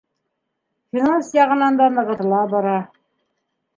Финанс 0.95 1.29
яғынан 1.39 1.77
да 1.81 1.91
нығытыла 1.99 2.41
бара. 2.55 2.77